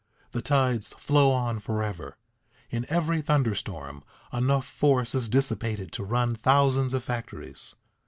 The 0.31 0.41
tides 0.41 0.93
flow 0.93 1.29
on 1.29 1.59
forever. 1.59 2.17
In 2.71 2.87
every 2.89 3.21
thunder 3.21 3.53
storm 3.53 4.03
enough 4.33 4.65
force 4.65 5.13
is 5.13 5.29
dissipated 5.29 5.91
to 5.91 6.03
run 6.03 6.33
thousands 6.33 6.95
of 6.95 7.03
factories. 7.03 7.75